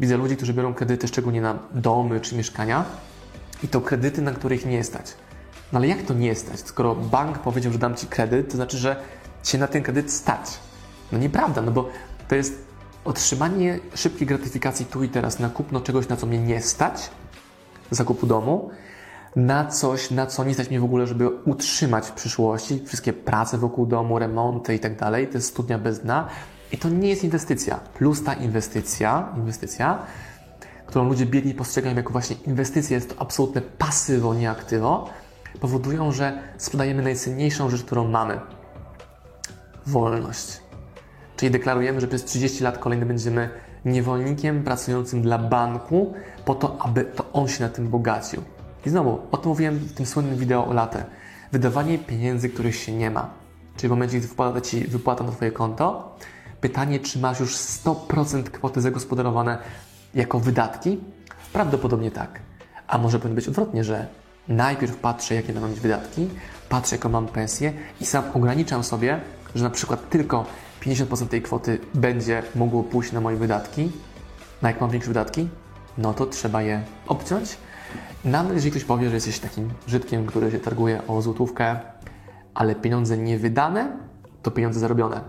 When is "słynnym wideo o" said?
50.06-50.72